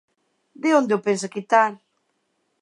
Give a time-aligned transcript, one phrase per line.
[0.61, 1.71] ¿De onde o pensa quitar?